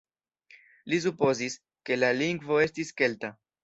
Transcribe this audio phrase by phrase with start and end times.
[0.93, 3.37] Li supozis, ke la lingvo estis kelta.